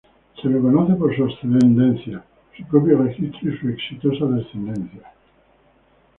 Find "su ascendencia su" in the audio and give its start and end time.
1.15-2.63